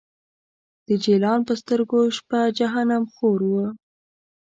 [0.87, 3.53] د جلان په سترګو شپه جهنم خور و